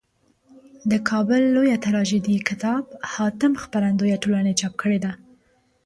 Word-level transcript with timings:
دکابل 0.91 1.41
لویه 1.55 1.77
تراژیدي 1.85 2.35
کتاب 2.49 2.83
حاتم 3.13 3.53
خپرندویه 3.63 4.17
ټولني 4.23 4.53
چاپ 4.59 4.73
کړیده. 4.81 5.11